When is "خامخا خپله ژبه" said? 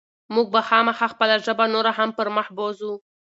0.67-1.65